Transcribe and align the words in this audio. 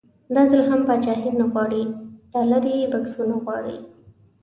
دا 0.33 0.41
ځل 0.51 0.61
هم 0.69 0.81
پاچاهي 0.87 1.31
نه 1.39 1.45
غواړي 1.51 1.83
ډالري 2.31 2.75
بکسونه 2.93 3.35
غواړي. 3.43 3.77